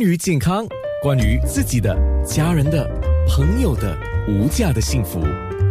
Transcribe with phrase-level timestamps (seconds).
[0.00, 0.66] 关于健康，
[1.02, 1.94] 关于自己的、
[2.24, 2.90] 家人的、
[3.28, 3.94] 朋友的
[4.26, 5.20] 无价的幸福，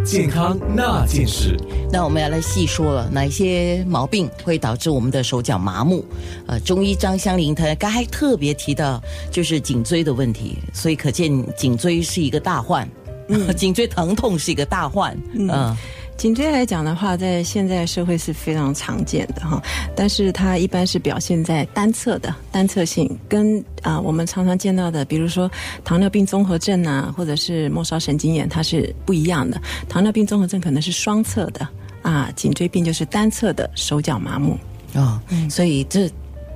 [0.06, 1.58] 健康那件事。
[1.92, 6.06] 那我们要来细说了，哪一些毛病会导致我们的手脚麻木？
[6.46, 12.88] 呃，中医张香林他刚才特别提到，就是颈椎的问题，所以可见颈椎是一个大患，
[13.58, 15.76] 颈椎疼痛是一个大患，嗯。
[16.20, 19.64] 颈椎来讲的话，在现在社会是非常常见的哈，
[19.96, 25.50] 但是它一般是表现在单侧的单侧性，跟啊我们常常见到的，比如说
[25.82, 29.62] 糖尿病综合症啊，或者是末梢神经炎，它是不一样的。
[29.88, 31.66] 糖尿病综合症可能是双侧的
[32.02, 34.58] 啊，颈椎病就是单侧的手脚麻木
[34.94, 36.12] 啊，所以这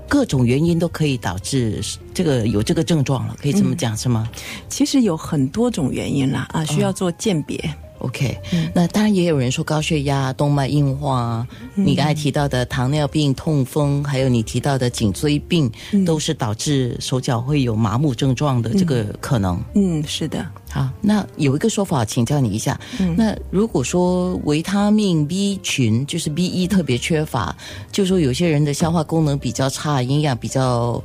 [0.10, 1.82] 各种原因都可以导致
[2.14, 4.30] 这个有这个症状了，可以这么讲是吗？
[4.68, 7.74] 其实有很多种原因啦啊，需要做鉴别。
[8.04, 8.38] OK，
[8.76, 15.72] 那当然也有人说高血压、动脉硬化，你刚才提到的糖尿病、痛风，还有你提到的颈椎病，
[16.06, 19.58] 都是导致手脚会有麻木症状的这个可能。
[19.74, 20.46] 嗯，是的。
[20.70, 22.78] 好，那有一个说法，请教你一下。
[23.16, 27.56] 那如果说维他命 B 群，就是 B 一特别缺乏，
[27.90, 31.02] 就说有些人的消化功能比较差，营养比较。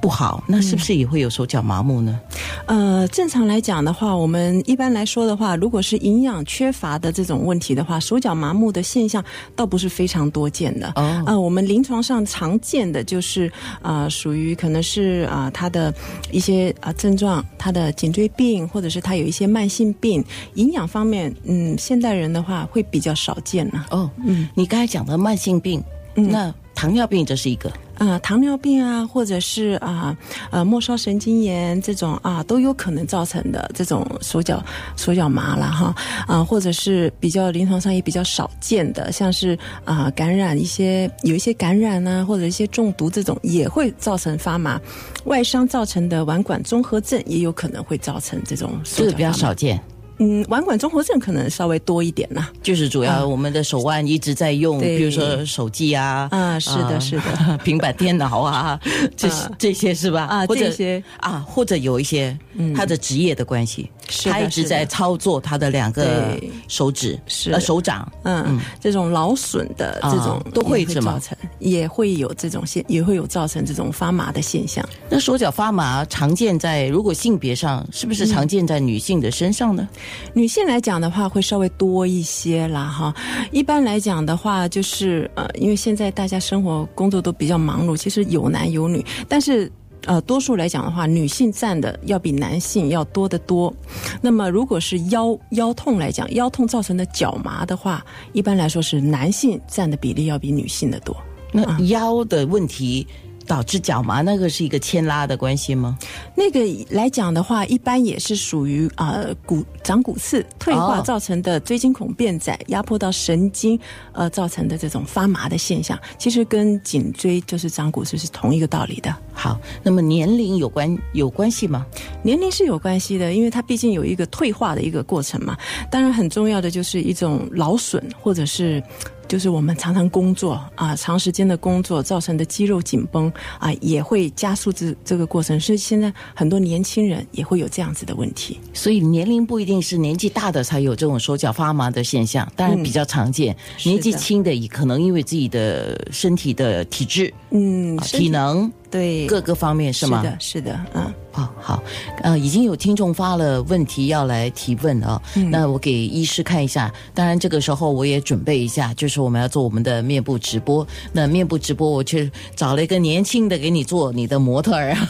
[0.00, 2.20] 不好，那是不是也会有手脚麻木呢？
[2.66, 9.24] 呃，正常来讲的话，我们一般来说的话，如果是营养缺乏的这种问题的话，手脚麻木的现象
[9.54, 10.92] 倒不是非常多见的。
[10.96, 13.50] 哦，啊，我们临床上常见的就是
[13.82, 15.92] 啊，属于可能是啊，他的
[16.30, 20.24] 一些啊症状，他的颈椎病，或者是他有一些慢性病，
[20.54, 23.84] 营养方面，嗯，现代人的话会比较少见呢。
[23.90, 25.82] 哦，嗯，你刚才讲的慢性病，
[26.14, 27.72] 那糖尿病这是一个。
[27.96, 30.16] 啊，糖尿病啊，或者是啊，
[30.50, 34.62] 呃，末梢神经炎这种啊，都有可能造成的这种手脚
[34.96, 35.94] 手脚麻了哈
[36.26, 44.80] 啊，或者是比较临床上也比较少见的，像是啊感染一些有一些感染啊，或者一些中毒这种也会造成发麻，
[45.24, 49.80] 外伤造成的腕管综合症也有可能会造成这种，这个比较少见。
[50.18, 58.80] 嗯，腕管综合症可能稍微多一点呐，就是主要我们的手腕一直在用，比如说手机啊，啊，是的，是的， 平板电脑啊，
[59.16, 60.24] 这这些是吧？
[60.24, 61.02] 啊，这些。
[61.18, 62.36] 啊，或者有一些
[62.74, 63.90] 他的职业的关系，
[64.24, 74.86] 他一直在操作他的两个手指，是呃手掌，嗯，这种劳损的这种都会造成，也会有这种现，也会有造成这种发麻的现象。
[75.08, 79.88] 那手脚发麻常见在如果性别上，是不是常见在女性的身上呢？
[80.32, 83.14] 女性来讲的话，会稍微多一些啦，哈。
[83.50, 89.70] 一般来讲的话，就是呃，因为现在大家生活工作都比较忙碌，其实有男有女，但是
[90.06, 93.74] 呃，多数来讲的话，女性占的要比男性要多得多。
[94.22, 101.14] 那么，如果是腰腰痛来讲，腰痛造成的脚麻的话，一般来说是男性占的比例要比女性的多。
[101.52, 103.06] 那腰的问题。
[103.46, 105.96] 导致脚麻，那个是一个牵拉的关系吗？
[106.34, 113.78] 那个来讲的话，一般也是属于啊骨长骨刺退化造成的椎间孔变窄，压迫到神经
[114.12, 119.14] 呃造成的这种发麻的现象，其实跟颈椎就是长骨刺是同一个道理的。
[119.32, 121.86] 好，那么年龄有关有关系吗？
[122.22, 125.56] 年龄是有关系的，因为它毕竟有一个退化的一个过程嘛。
[125.90, 128.82] 当然，很重要的就是一种劳损或者是。
[129.28, 135.58] 就是我们常常工作啊，长时间的工作造成的肌肉紧绷啊，也会加速这这个过程。
[135.58, 138.58] 所以现在很多年轻人也会有这样子的问题。
[138.72, 143.56] 所以年龄不一定是年纪大的才有这种手脚发麻的现象，当然比较常见。
[143.84, 148.70] 年纪轻的也可能因为自己的身体的体质，嗯，体能。
[148.90, 150.22] 对各个方面是吗？
[150.22, 151.82] 是的，是的，嗯，好好，
[152.22, 155.20] 呃，已经有听众发了问题要来提问啊，
[155.50, 156.92] 那我给医师看一下。
[157.12, 160.86] 当然，这个时候我也准备一下，就是我们要做我们的面部直播。
[161.12, 164.96] 那面部直播，我去找了一个年轻的给你做你的模特儿。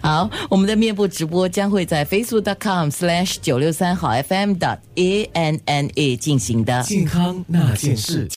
[0.00, 8.28] 好，我们的面部直播将会在 facebook.com/slash 九六三好 FM 的 A N N A 进行的健康那件事。